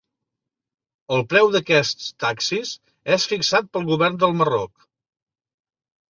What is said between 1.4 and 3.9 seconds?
d'aquests taxis és fixat pel